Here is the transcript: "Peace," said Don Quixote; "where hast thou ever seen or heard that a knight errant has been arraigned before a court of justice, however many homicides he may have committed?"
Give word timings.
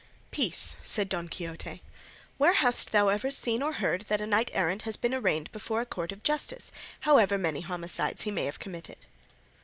"Peace," 0.31 0.77
said 0.83 1.07
Don 1.09 1.27
Quixote; 1.29 1.83
"where 2.39 2.53
hast 2.53 2.91
thou 2.91 3.09
ever 3.09 3.29
seen 3.29 3.61
or 3.61 3.73
heard 3.73 4.01
that 4.09 4.19
a 4.19 4.25
knight 4.25 4.49
errant 4.51 4.81
has 4.81 4.97
been 4.97 5.13
arraigned 5.13 5.51
before 5.51 5.79
a 5.81 5.85
court 5.85 6.11
of 6.11 6.23
justice, 6.23 6.71
however 7.01 7.37
many 7.37 7.61
homicides 7.61 8.23
he 8.23 8.31
may 8.31 8.45
have 8.45 8.57
committed?" 8.57 9.05